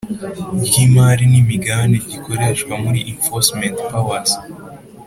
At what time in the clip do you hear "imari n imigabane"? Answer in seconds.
0.85-1.97